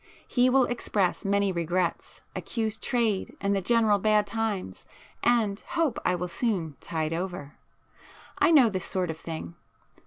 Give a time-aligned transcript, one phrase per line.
[0.27, 4.83] He will express many regrets, accuse trade and the general bad times
[5.21, 7.59] and hope I will soon 'tide over.'
[8.39, 9.53] I know the sort of thing.